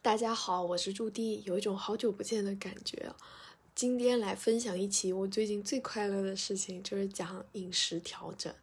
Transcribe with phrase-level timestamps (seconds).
[0.00, 3.12] 大家好，我是驻地，有一种好久不见的感觉。
[3.74, 8.54] 今天来分享一期我最近最快乐的事情，就是讲饮食调整。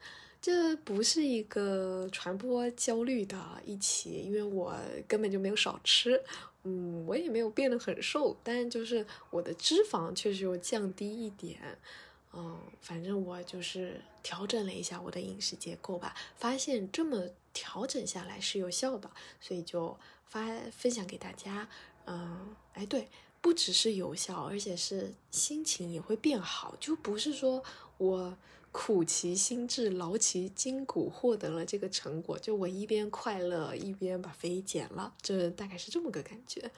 [0.41, 4.73] 这不是一个传播焦虑的一期，因为我
[5.09, 6.23] 根本就没有少吃，
[6.63, 11.59] 嗯，我也没有变得很瘦，但就是我的脂肪确实有降低一点。
[12.33, 21.67] 嗯，反正我就是调整了一下我的饮食结构吧，发现这么调整下来是有效的，所以就发分享给大家。
[22.05, 23.09] 嗯，哎，对，
[23.41, 27.63] 不只是有效，而且是心情也会变好，就不是说
[27.97, 28.37] 我
[28.71, 36.71] 苦其心志，劳其筋骨，获得了这个成果，就我一边快乐一边把肥减了，这大概是这么个感觉。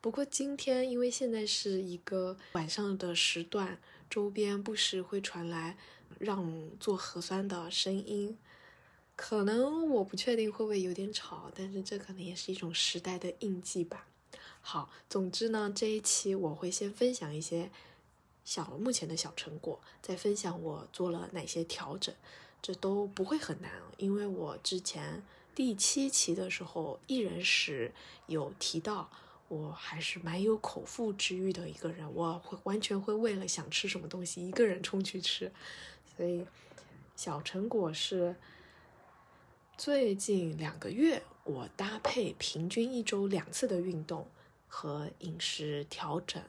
[0.00, 3.78] 不过今天因为现在是一个晚上的时段。
[4.10, 5.76] 周边不时会传来
[6.20, 8.38] 让做核酸的声音，
[9.16, 14.06] 可能我不确定会不会有点吵，但是这可能也是一种时代的印记吧。
[14.60, 17.70] 好，总之呢，这一期我会先分享一些
[18.44, 22.14] 小目前的小成果，再分享我做了哪些调整，
[22.60, 25.22] 这都不会很难，因为我之前
[25.54, 27.92] 第七期的时候一人食
[28.26, 29.10] 有提到。
[29.48, 35.52] 我还是蛮有口腹之欲的一个人，我会完全会为了想吃什么东西一个人冲去吃，
[36.16, 36.44] 所以
[37.14, 38.34] 小成果是
[39.76, 44.26] 最近两个月我搭配平均一周两次的运动
[44.68, 46.42] 和饮食调整，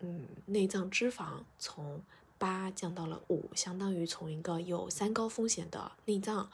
[0.00, 2.02] 嗯，内脏脂肪从
[2.38, 6.50] 八降到了五，相当于从一个有三高风险的内脏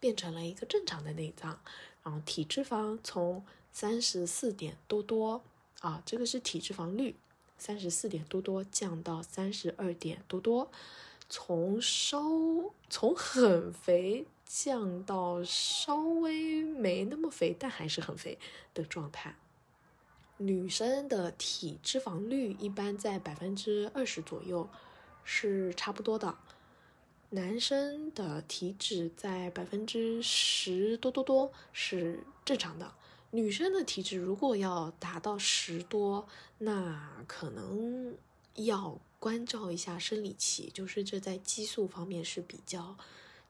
[0.00, 1.60] 变成了一个正常的内脏，
[2.02, 3.44] 然后体脂肪从。
[3.70, 5.40] 三十四点多多
[5.80, 7.14] 啊，这个是体脂肪率，
[7.58, 10.68] 三十四点多多降到三十二点多多，
[11.28, 12.20] 从稍
[12.90, 18.38] 从很肥降到稍微没那么肥，但还是很肥
[18.72, 19.36] 的状态。
[20.38, 24.68] 女生的体脂肪率一般在百分之二十左右
[25.22, 26.38] 是差不多的，
[27.30, 32.94] 男生的体脂在百分之十多多多是正常的。
[33.32, 36.26] 女生的体脂如果要达到十多，
[36.56, 38.16] 那可能
[38.54, 42.96] 要关照一下生理期，就是这在激素方面是比较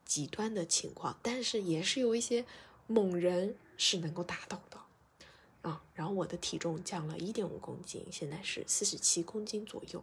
[0.09, 2.45] 极端的情况，但是也是有一些
[2.89, 4.81] 猛人是能够达到的
[5.61, 5.83] 啊。
[5.95, 10.03] 然后我的体重降了一点五公斤，现在是四十七公斤左右。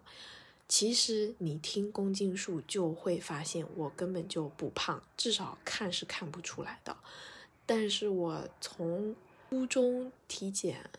[0.68, 6.96] 其实你听公斤数就会发现我根本就不胖，至少看是看不出来的。
[7.66, 9.16] 但是我从
[9.50, 10.90] 初中体检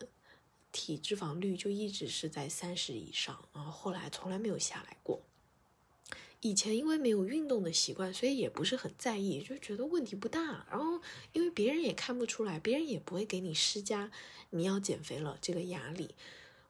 [0.71, 5.21] 体脂肪率就一直是在三十以上，然后后来从来没有下来过。
[6.41, 10.65] 以前因为没有运动的习惯，所以也不是很在意，就觉得问题不大。
[10.69, 11.01] 然后
[11.33, 14.11] 因为别人也看不出来，别人也不会给你施加
[14.51, 16.15] 你要减肥了这个压力。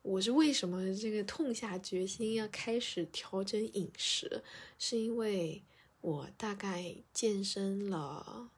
[0.01, 4.43] 我是为什么这个痛下决心要开始调整饮食，
[4.79, 5.63] 是因为
[6.01, 8.51] 我大概健身了。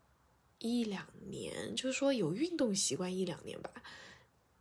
[0.62, 3.72] 一两年，就是说有运动习惯一两年吧，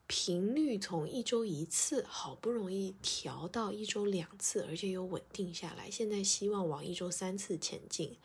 [0.09, 8.17] 频率从一周一次，好不容易调到一周两次，而且又稳定下来，现在希望往一周三次前进。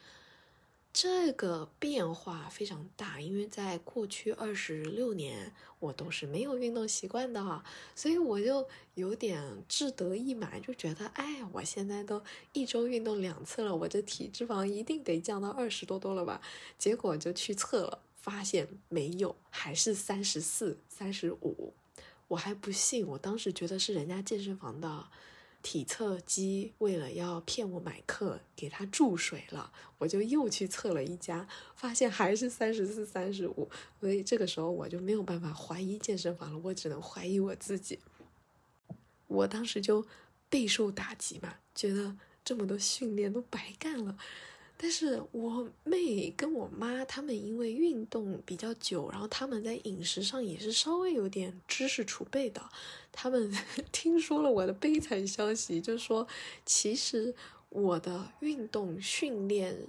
[0.94, 12.22] 这个变化非常大，因为在过去二十六年，我都是没有运动习惯的哈，所以我就有点志得意满，就觉得，哎，我现在都
[12.54, 16.40] 一周运动两次了，我这体脂肪一定得降到二十多多了吧？
[16.78, 21.74] 结果就去测了，发现没有，还是三十四、三十五，
[22.30, 25.08] 我还不信，我当时觉得是人家健身房的。
[25.62, 33.70] 体测机为了要骗我买课，给他注水了，我就又去测了一家，发现还是三十四、三十五，
[34.02, 37.98] 所以这个时候我就没有办法怀疑健身房了，我只能怀疑我自己。
[39.28, 40.06] 我当时就
[40.50, 44.18] 备受打击嘛，觉得这么多训练都白干了。
[44.76, 52.62] 但是我妹跟我妈他们因为运动比较久，然后他们在饮食上也是稍微有点知识储备的。
[53.12, 53.54] 他们
[53.94, 56.28] 听说了我的悲惨消息，就说
[56.66, 57.34] 其实
[57.70, 59.88] 我的运动训练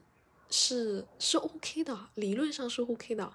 [0.49, 3.33] 是是 OK 的，理论上是 OK 的。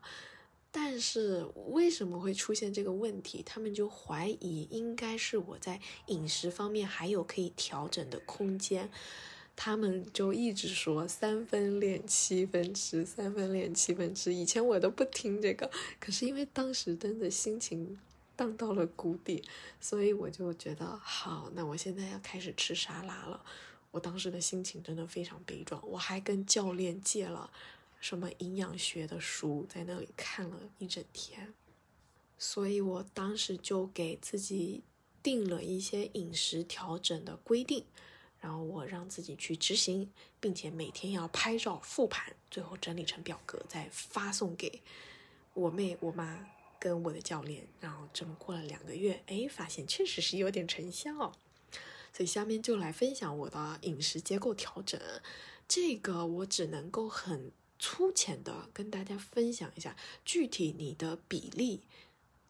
[0.72, 3.42] 但是为什么会出现这个问题？
[3.44, 8.90] 他们就怀疑应该是我在饮食方面还有可以调整的空间。
[9.61, 14.33] 他们就一直说三分练七分吃，三分练七分吃。
[14.33, 15.69] 以前我都不听这个，
[16.00, 18.00] 可是因为当时真的心情
[18.38, 19.44] 荡到了谷底，
[19.81, 23.44] 所以我就觉得好，那我现在要开始吃沙拉了。
[23.91, 27.51] 我当时的心情真的非常悲壮，我还跟教练借了
[28.00, 31.53] 什么营养学的书，在那里看了一整天。
[32.38, 34.83] 所以我当时就给自己
[35.21, 37.83] 定了一些饮食调整的规定，
[38.41, 40.09] 然后我让自己去执行，
[40.39, 44.81] 并且每天要拍照复盘，最后整理成表格再发送给
[45.53, 46.47] 我妹、我妈
[46.80, 47.68] 跟我的教练。
[47.80, 51.33] 然后这么过了两个月，哎，发现确实是有点成效。
[52.12, 55.00] 所以下面就来分享我的饮食结构调整，
[55.68, 59.95] 这个我只能够很粗浅的跟大家分享一下，
[60.25, 61.81] 具体你的比例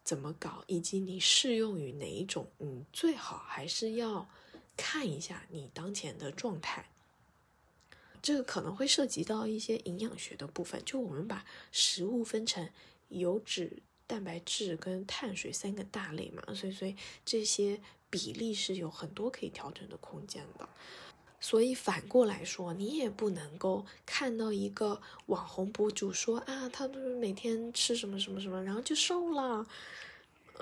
[0.02, 4.28] 怎么搞，以及你适用于哪一种，嗯，最好还是要
[4.80, 6.88] 看一下你当前的状态。
[8.22, 12.68] 这个可能会涉及到一些营养学的部分，就我们把食物分成
[13.08, 17.80] 油脂、蛋白质跟碳水三个大类嘛，所以所以这些。
[18.12, 20.68] 比例是有很多可以调整的空间的，
[21.38, 29.64] 所以反过来说，你也不能够看到一个网红博主说啊，他都是每天吃什么什么什么，然后就瘦了，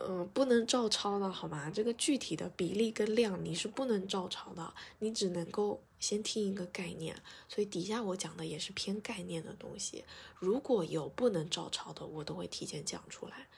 [0.06, 1.70] 嗯，不能照抄的好吗？
[1.70, 7.16] 这个具体的比例跟量你是不能照抄的，你只能够先听一个概念。
[7.48, 10.04] 所以底下我讲的也是偏概念的东西，
[10.38, 13.48] 如果有不能照抄的，我都会提前讲出来。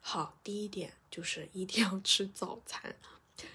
[0.00, 2.96] 好，第一点就是一定要吃早餐。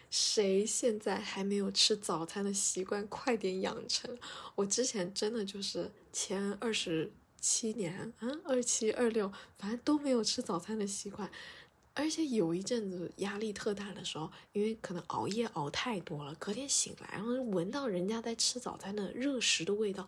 [0.09, 4.17] 谁现在还没有吃早餐的习惯，快点养成。
[4.55, 11.29] 我之前真的就是前二十七年，嗯，二七二六，反正都没有吃早餐的习惯。
[11.95, 20.07] 而且有一阵子压力特大的时候，因为可能熬夜熬太多了，隔天醒来，然后闻到人家在吃早餐的热食的味道，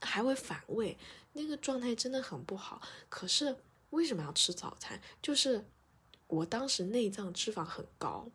[0.00, 0.96] 还会反胃，
[1.34, 2.80] 那个状态真的很不好。
[3.10, 3.56] 可是。
[3.90, 5.02] 为什么要吃早餐？
[5.20, 5.64] 就是
[6.28, 8.28] 我当时内脏脂肪很高，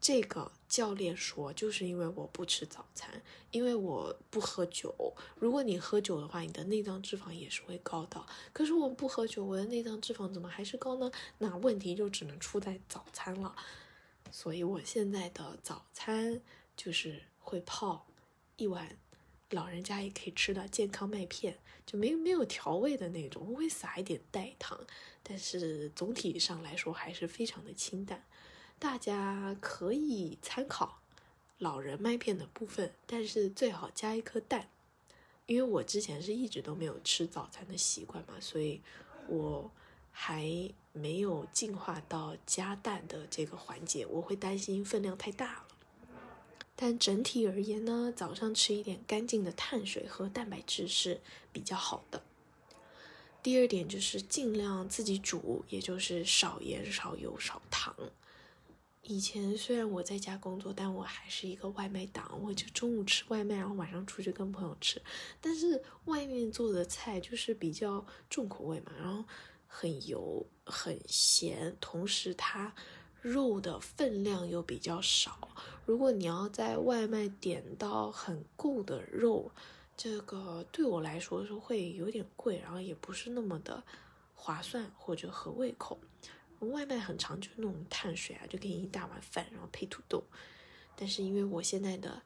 [0.00, 5.14] 这个教练说，就是因为我不吃早餐，因为我不喝酒。
[5.36, 8.24] 如果你喝酒的话，你的内脏脂肪也是会高的。
[8.54, 11.12] 可是我不喝酒，我的内脏脂肪怎么还是高呢？
[11.36, 13.54] 那问题就只能出在早餐了。
[14.30, 16.40] 所以我现在的早餐
[16.74, 18.06] 就是会泡
[18.56, 18.96] 一碗。
[19.50, 24.80] 老人家也可以吃的健康麦片，就没没有调味的那种，我会撒一点代糖，
[25.22, 28.24] 但是总体上来说还是非常的清淡。
[28.82, 30.98] 大家可以参考
[31.58, 34.68] 老人麦片的部分，但是最好加一颗蛋，
[35.46, 38.80] 因为我之前是一直都没有吃早餐的习惯嘛，所以
[39.28, 39.70] 我
[40.10, 45.68] 还没有进化到加蛋的这个环节，我会担心分量太大了。
[46.74, 51.20] 但整体而言呢，早上吃一点干净的碳水和蛋白质是
[51.52, 52.20] 比较好的。
[53.44, 57.94] 第二点就是尽量自己煮，也就是少盐、少油、少糖。
[59.02, 65.00] 以前虽然我在家工作，但我还是一个外卖党，我就中午吃外卖，然后晚上出去跟朋友吃。
[65.40, 69.24] 但是外面做的菜就是比较重口味嘛，然后
[69.66, 72.74] 很油、很咸，同时它。
[73.20, 75.48] 肉的分量又比较少，
[75.86, 79.48] 如果你要在外卖点到很够的肉，
[79.96, 83.80] 这个对我来说是会有点贵，然后也不是那么的
[84.34, 86.00] 划算或者合胃口。
[86.70, 90.22] 外卖很长，就是那种碳水啊，就给你一大碗饭，然后配土豆。
[90.94, 92.22] 但是因为我现在的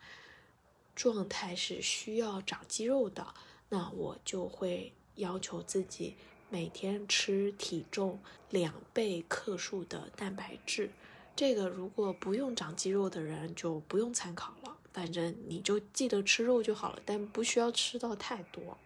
[0.94, 3.34] 状态是需要长肌肉的，
[3.68, 6.16] 那我就会要求自己。
[6.48, 10.90] 每天吃体重两倍克数的蛋白质，
[11.34, 14.76] 这个如果不用长肌肉的人就不用参考了。
[14.92, 18.78] 反正你就记得吃肉就好了，但不需要吃到太多。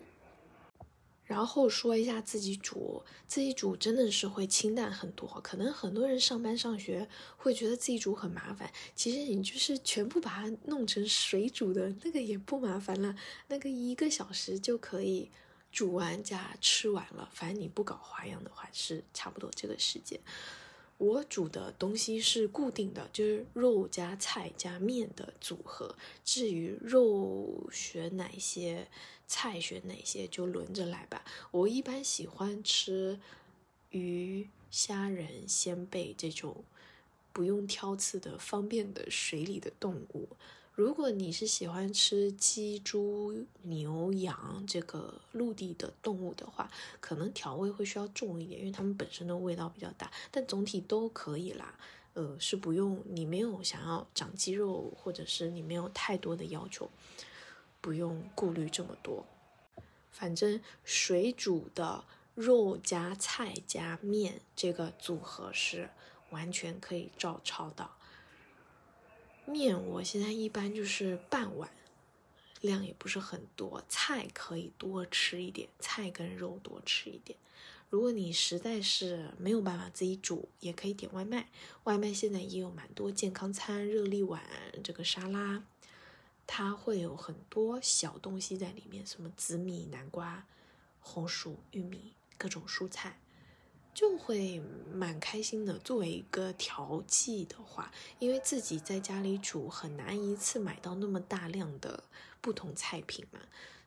[1.30, 5.28] 然后说一下自己煮，自己煮真的是会清淡很多。
[5.44, 13.14] 可能很多人上班上学会觉得自己煮很麻烦，其实你就是全部把它弄成水煮的那个也不麻烦了，
[13.46, 15.30] 那个一个小时就可以。
[15.72, 20.18] 煮完加吃完了，反正你不搞花样的话是差不多这个时间。
[21.00, 25.96] 我煮的东西是固定的，就是肉加菜加面的组合。
[26.26, 28.86] 至于肉选哪些，
[29.26, 31.24] 菜选哪些，就轮着来吧。
[31.52, 33.18] 我一般喜欢吃
[33.88, 36.62] 鱼、虾仁、鲜贝这种
[37.32, 40.28] 不用挑刺的方便的水里的动物。
[40.80, 46.70] 如果你是喜欢吃鸡、猪、牛、羊这个陆地的动物的话，
[47.00, 50.10] 可能调味会需要重一点，因为它们本身的味道比较大。
[50.30, 51.78] 但总体都可以啦，
[52.14, 56.90] 呃，是不用你没有想要长肌肉，或者是你没有太多的要求，
[57.82, 59.26] 不用顾虑这么多。
[60.10, 62.02] 反正水煮的
[62.34, 65.90] 肉加菜加面这个组合是
[66.30, 67.90] 完全可以照抄的。
[69.50, 71.70] 面我现在一般就是半碗，
[72.60, 73.82] 量也不是很多。
[73.88, 77.38] 菜可以多吃一点，菜跟肉多吃一点。
[77.90, 81.48] 如果你实在是没有办法自己煮，也可以点外卖。
[81.84, 84.40] 外卖现在也有蛮多健康餐、热力碗、
[84.84, 85.64] 这个沙拉，
[86.46, 90.46] 它会有很多小东西在里面，什么紫米、南瓜、
[91.00, 93.18] 红薯、玉米，各种蔬菜，
[93.92, 95.78] 就会蛮开心的。
[95.78, 102.04] 作为一个调剂的话，因为自己在家里煮很难一次买到那么大量的
[102.40, 103.40] 不同菜品嘛，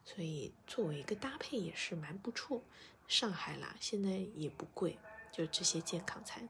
[0.05, 2.61] 所以作为一个搭配也是蛮不错。
[3.07, 4.97] 上海啦，现在也不贵，
[5.31, 6.47] 就这些健康餐。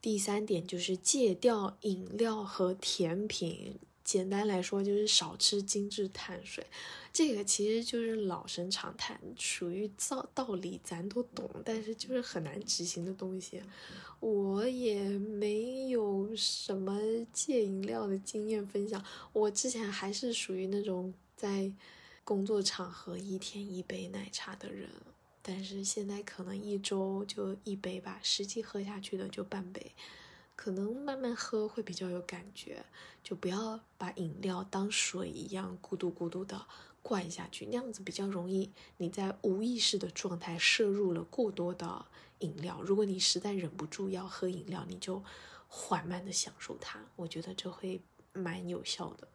[0.00, 6.64] 第三点就是戒掉饮料和甜品，简单来说就是少吃精致碳水。
[7.12, 13.62] 这个其实就是老生常谈，属于道道理咱都懂，但是就是很难执行的东西。
[14.20, 16.98] 我也没有什么
[17.32, 21.72] 戒饮料的经验分享，我之前还是属于那种在
[22.24, 24.88] 工作场合一天一杯奶茶的人。
[25.46, 29.92] 但是现在可能一周就一杯吧，实际喝下去的就半杯，
[30.56, 32.84] 可能慢慢喝会比较有感觉，
[33.22, 36.66] 就不要把饮料当水一样咕嘟咕嘟的
[37.02, 42.06] 灌下去，那样子比较容易你在无意识的状态摄入了过多的
[42.38, 42.80] 饮料。
[42.82, 45.22] 如果你实在忍不住要喝饮料，你就
[45.68, 48.00] 缓慢的享受它，我觉得这会
[48.32, 49.28] 蛮有效的。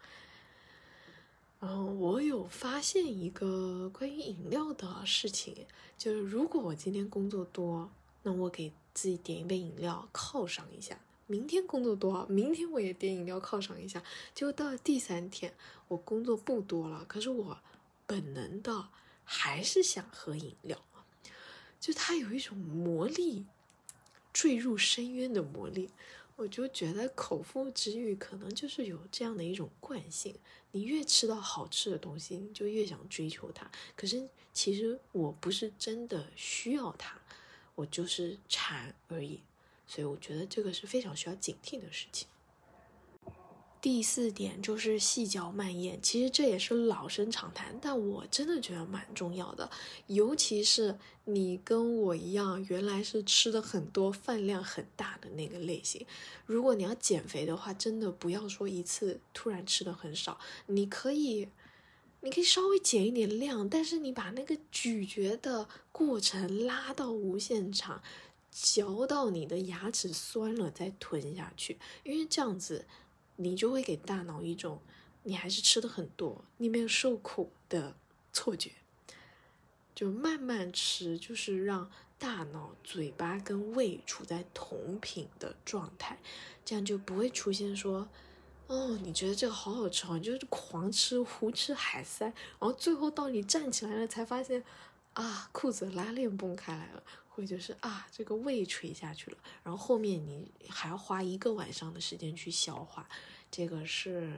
[1.59, 7.91] 然后，我有发现一个关于饮料的事情，就是如果我今天工作多，
[8.23, 10.95] 那我给自己点一杯饮料犒赏一下；
[11.29, 14.01] 明天工作多，明天我也点饮料犒赏一下。
[14.33, 15.53] 就到了第三天，
[15.87, 17.59] 我工作不多了，可是我
[18.07, 18.89] 本能的
[19.23, 20.83] 还是想喝饮料，
[21.79, 23.45] 就它有一种魔力，
[24.33, 25.91] 坠入深渊的魔力。
[26.35, 30.33] 我就觉得口腹之欲可能就是有这样的一种惯性，
[30.71, 33.69] 你越吃到好吃的东西，你就越想追求它。
[33.95, 37.19] 可是其实我不是真的需要它，
[37.75, 39.41] 我就是馋而已。
[39.89, 42.27] 所以我觉得这个是非常需要警惕的事情。
[43.81, 49.71] 第四点就是细嚼慢咽，其实这也是老生常谈，但我真的觉得蛮重要的。
[50.07, 56.05] 尤其是你跟我一样，原来是吃的很多、饭量很大的那个类型，
[56.45, 61.47] 如果你要减肥的话，真的不要说一次突然吃的很少，你可以，
[62.19, 68.03] 你可以稍微减一点量，但是你把那个咀嚼的过程拉到无限长，
[68.51, 72.85] 嚼到你的牙齿酸了再吞下去，因为这样子。
[73.41, 74.81] 你就会给大脑一种
[75.23, 77.95] 你还是吃的很多，你没有受苦的
[78.33, 78.71] 错觉。
[79.95, 86.19] 就慢慢吃，就是让大脑、嘴巴跟胃处在同频的状态，
[86.65, 88.09] 这样就不会出现说，
[88.67, 94.61] 哦，你觉得这个好好吃，你就是狂吃、胡吃海塞，然后最后到你站起来了才发现，
[95.13, 97.03] 啊，裤子拉链崩开来了，
[97.39, 103.07] 或者就是啊，这个胃垂下去了，然后后面你还要花一个晚上的时间去消化。
[103.49, 104.33] 这个是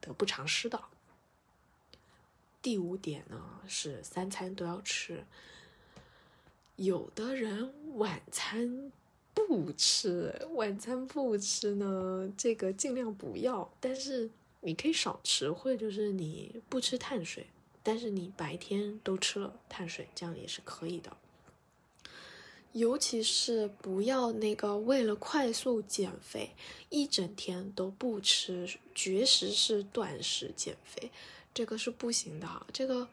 [0.00, 0.80] 得不偿失的。
[2.62, 5.24] 第五点呢是三餐都要吃。
[6.76, 8.92] 有的人晚餐
[9.34, 13.68] 不吃，晚餐不吃呢，这个尽量不要。
[13.80, 14.30] 但是
[14.60, 17.48] 你可以少吃，或者就是你不吃碳水，
[17.82, 21.16] 但是你白天都吃了碳水，这样也是可以的。
[22.72, 26.50] 尤其是不要那个为了快速减肥，
[26.90, 31.10] 一整天都不吃，绝食式断食减肥，
[31.52, 32.66] 这个是不行的。
[32.72, 33.08] 这个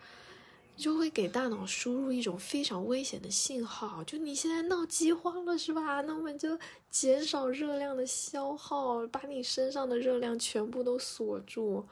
[0.75, 6.01] 就会给大脑输入一种非常危险的信号，就你现在闹饥荒了是吧？
[6.01, 6.59] 那我们就
[6.91, 11.87] 减少热量的消耗，把你身上的热量全部都锁住，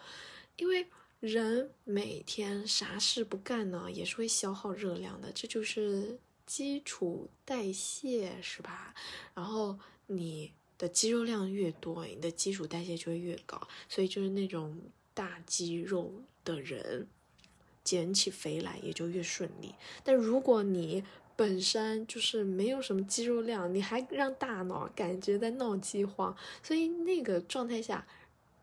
[0.57, 0.85] 因为
[1.21, 6.19] 人每天啥事不干呢，也是会消耗热量的，这就是。
[6.45, 8.93] 基础代谢是吧？
[9.33, 13.61] 然后你的肌肉量越多，你的基础代谢就会越高。
[13.87, 14.77] 所以就是那种
[15.13, 17.07] 大肌肉的人，
[17.83, 19.73] 减起肥来也就越顺利。
[20.03, 21.03] 但如果你
[21.35, 28.05] 本身就是没有什么肌肉量，你还让大脑感觉在闹饥荒，所以那个状态下，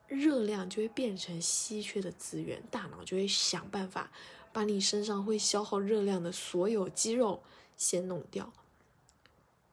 [0.07, 4.13] 热量就会变成稀缺的资源，大脑就会想办法
[4.53, 7.43] 把你身上会消耗热量的所有肌肉。
[7.81, 8.53] 先弄掉，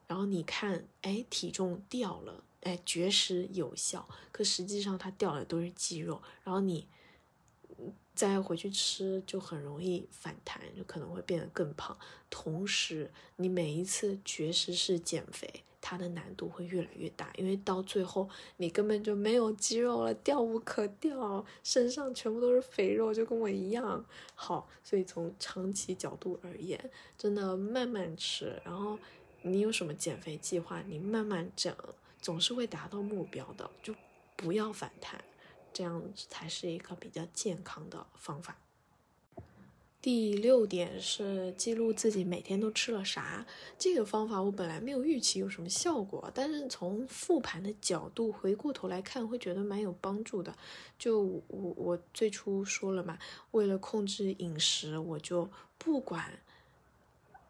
[0.07, 6.21] 然后你看，哎，体重掉了，哎，绝食有效，可实际上它掉的都是肌肉。
[6.45, 6.87] 然后你
[8.17, 11.95] 再回去吃就很容易反弹，就可能会变得更胖。
[12.31, 15.47] 同时，你每一次绝食式减肥，
[15.79, 24.03] 它的难度会越来越大，因为到最后你根本就没有肌肉了，掉无可掉，身上全部都是肥肉，就跟我一样。
[24.33, 28.97] 好，所以从长期角度而言，真的慢慢吃，然后
[29.43, 31.71] 你有什么减肥计划，你慢慢整，
[32.19, 33.93] 总是会达到目标的，就
[34.35, 35.23] 不要反弹。
[35.73, 38.57] 这样才是一个比较健康的方法。
[39.99, 43.45] 第六点是记录自己每天都吃了啥。
[43.77, 50.55] 这个方法我本来没有预期有什么效果，但是从复盘的角度回过头来看，会觉得蛮有帮助的。
[50.97, 53.17] 就我我最初说了嘛，
[53.51, 56.39] 为了控制饮食，我就不管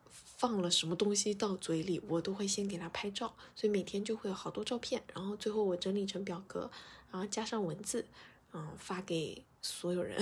[0.09, 6.71] 放了什么东西到嘴里，我都会先给它拍照，所以每天就会有好多照片，然后最后我整理成表格。
[7.11, 8.05] 然后加上文字，
[8.53, 10.21] 嗯，发给所有人，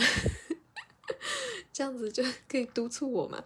[1.71, 3.43] 这样子就可以督促我嘛。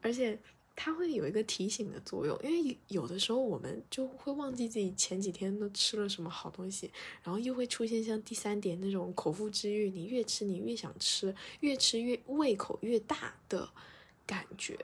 [0.00, 0.38] 而且
[0.74, 6.90] 它会有一个提醒的作用，因为有的时候我们就会忘记自己前几天都吃了什么好东西，
[7.22, 13.68] 然后又会出现像第三点那种口腹之欲，你越吃你越想吃，越吃越胃口越大的
[14.26, 14.78] 感觉，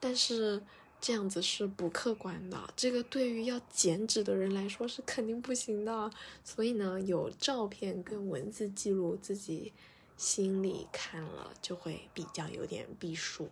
[0.00, 0.62] 但是。
[1.06, 6.10] 这样子是不客观的，这个对于要减脂的人来说是肯定不行的。
[6.42, 9.72] 所以呢，有照片跟文字记录自己
[10.16, 13.50] 心里看了，就会比较有点避数。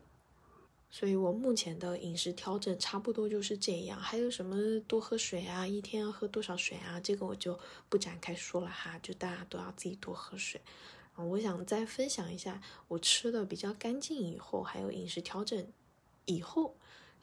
[0.90, 4.00] 所以我目前的饮食调整差不多就是这样。
[4.00, 6.99] 还有什么多喝水啊，一天要喝多少水啊？
[6.99, 7.56] 这个我就
[7.88, 10.61] 不展开说了哈，就大家都要自己多喝水。
[11.14, 15.64] 我想再分享一下我吃的比较干净以后，还有饮食调整
[16.25, 16.75] 以后。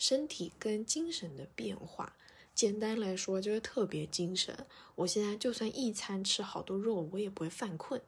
[0.01, 2.15] 身体跟精神的变化，
[2.55, 4.65] 简单来说就是特别精神。
[4.95, 8.01] 我现在就算一餐吃好多肉，我也不会犯困。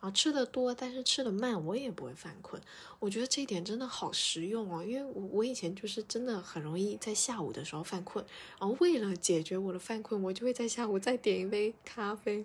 [0.00, 2.60] 啊，吃的多，但是吃的慢，我也不会犯困。
[2.98, 8.22] 我觉得这一点真的好实用哦，因为我我以前就是真的很容易在下午的时候犯困，
[8.60, 12.44] 然后为了解决我的犯困，我就会在下午再点一杯咖啡，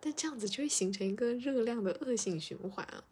[0.00, 3.04] 但这样子就会形成一个热量的恶性循环啊。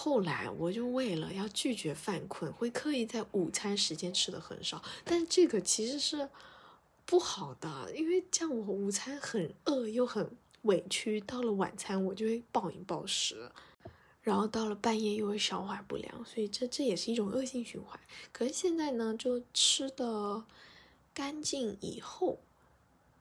[0.00, 6.28] 后来我就为了要拒绝犯困，会刻意在午餐时间吃的很少，但这个其实是
[7.04, 10.30] 不好的，因为这样我午餐很饿又很
[10.62, 13.50] 委屈，到了晚餐我就会暴饮暴食，
[14.22, 17.98] 然后到了半夜又会消化不良，所以这这也是一种恶性循环。
[18.30, 20.44] 可是现在呢，就吃的
[21.12, 22.38] 干净以后，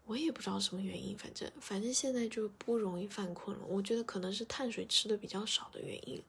[0.05, 3.65] 我也不知道什么原因，反正反正现在就不容易犯困了。
[3.67, 6.21] 我觉得可能是碳水吃的比较少的原因。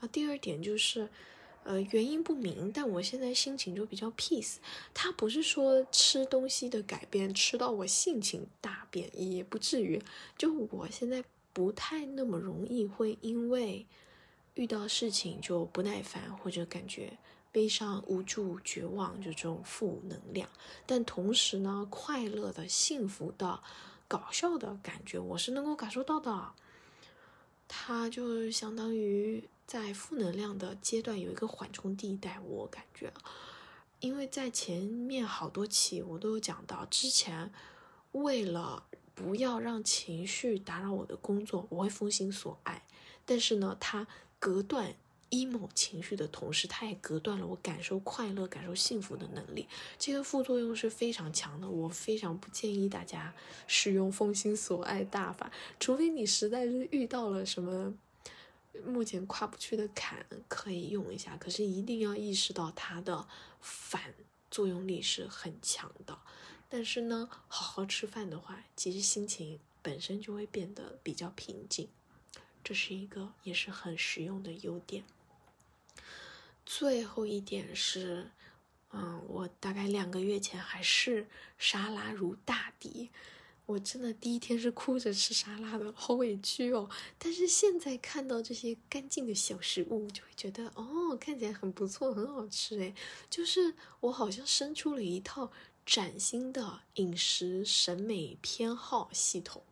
[0.00, 1.08] 啊，第二点就是，
[1.64, 4.56] 呃，原因不明，但我现在心情就比较 peace。
[4.92, 10.02] 他不是说吃东西的改变吃到我性情大变，也不至于。
[10.36, 13.86] 就我现在不太那么容易会因为
[14.54, 17.16] 遇到事情就不耐烦或者感觉
[17.50, 20.48] 悲伤、无助、绝望，就这种负能量。
[20.84, 23.62] 但同时呢，快乐的、幸福的、
[24.06, 26.52] 搞笑的感觉，我是能够感受到的。
[27.68, 29.48] 它就相当于。
[29.66, 33.12] 在负能量的阶段有一个缓冲地带，我感觉，
[33.98, 37.52] 因为在前面好多期我都有讲到，之前
[38.12, 42.86] 为了不要让情绪打扰我的工作，我会封心锁爱，
[43.24, 44.06] 但是呢，它
[44.38, 44.94] 隔断
[45.30, 53.34] emo 情绪的同时，它也隔断了我感受快乐、感受幸福的能力，这个副作用是非常强的，我非常不建议大家
[53.66, 57.94] 使用封心锁爱大法，除非你实在是遇到了什么。
[58.84, 63.26] 目前跨不去的坎可以用一下，可是一定要意识到它的
[63.58, 64.14] 反
[64.50, 66.18] 作用力是很强的。
[66.68, 71.88] 但是呢，好好吃饭的话，其实心情本身就会变得比较平静，
[72.62, 75.04] 这是一个也是很实用的优点。
[76.66, 78.30] 最后一点是，
[78.92, 81.26] 嗯，我大概两个月前还是
[81.56, 83.08] 沙拉如大敌。
[83.66, 86.88] 我真的第一天是哭着吃沙拉的，好委屈哦。
[87.18, 92.94] 但是现在看到这些干净的小食物，就会觉得哦，看起来很不错，很好吃诶。
[93.28, 95.50] 就是我好像生出了一套
[95.84, 99.62] 崭新的饮食审美偏好系统。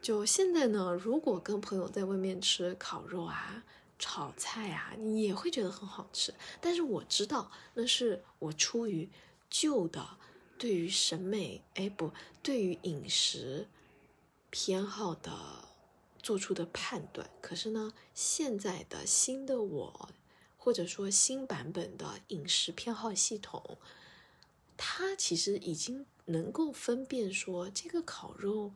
[0.00, 3.64] 就现在呢，如果跟朋友在外面吃烤肉啊、
[3.98, 6.34] 炒菜啊，你也会觉得很好吃。
[6.60, 9.10] 但是我知道那是我出于
[9.48, 10.18] 旧的。
[10.56, 13.66] 对于审美，哎，不对于饮食
[14.50, 15.32] 偏好的
[16.22, 20.10] 做出的判断，可是呢，现在的新的我，
[20.56, 23.76] 或者说新版本的饮食偏好系统，
[24.76, 28.72] 它其实已经能够分辨说，这个烤肉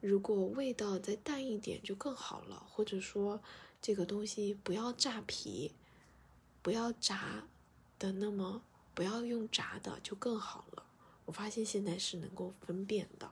[0.00, 3.42] 如果味道再淡一点就更好了，或者说
[3.80, 5.72] 这个东西不要炸皮，
[6.62, 7.44] 不要炸
[7.98, 8.62] 的那么
[8.94, 10.84] 不要用炸的就更好了。
[11.24, 13.30] 我发现现在是能够分辨的。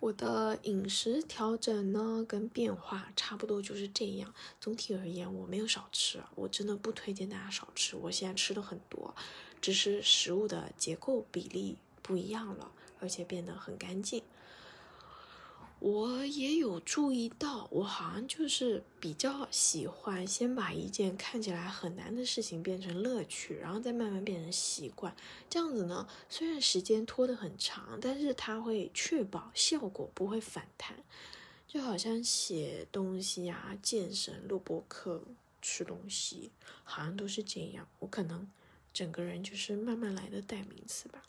[0.00, 4.32] 我的饮食调整呢，跟变化差不多就是这样。
[4.60, 7.96] 总体而言，我没有少吃，我真的不推荐大家少吃。
[7.96, 9.14] 我现在吃的很多，
[9.60, 14.22] 只是食物的结构比例不一样了，而且变得很干净。
[15.80, 25.14] 我也有注意到，我好像就是比较喜欢先把一件看起来很难的事情变成乐趣，然后再慢慢变成习惯。
[25.48, 30.96] 这样子呢，虽然时间拖得很长，但是它会确保效果不会反弹。
[31.68, 35.22] 就好像写东西啊、健身、录播课、
[35.62, 36.50] 吃东西，
[36.82, 37.86] 好像都是这样。
[37.98, 38.50] 我可能
[38.92, 41.22] 整个人就是慢慢来的代名词吧。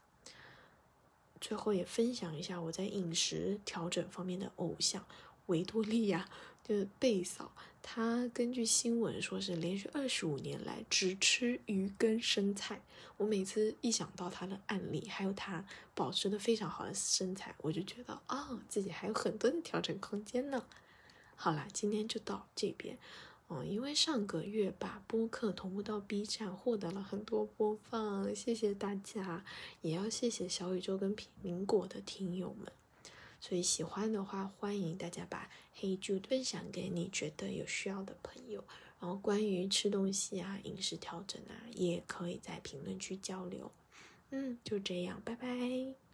[1.42, 5.06] 最后也分享一下我在饮食调整方面的偶像
[5.48, 6.30] 维多利亚，
[6.64, 7.52] 就是贝嫂。
[7.82, 12.82] 她根据新闻说是连续二十五年来只吃鱼跟生菜。
[13.16, 20.66] 我每次一想到她的案例，还有她保持的非常好的身材，我就觉得啊，自己还有很多的调整空间呢。
[21.36, 22.98] 好啦，今天就到这边。
[23.50, 29.44] 哦，因为上个月把播客同步到 B 站，获得了很多播放，谢谢大家，
[29.82, 32.72] 也要谢谢小宇宙跟苹果的听友们。
[33.42, 38.64] 所以喜欢的话，欢迎大家把黑猪分享给你觉得有需要的朋友。
[39.00, 43.72] 然后关于吃东西啊、饮食调整啊，也可以在评论区交流。
[44.30, 46.09] 嗯，就这样，拜拜。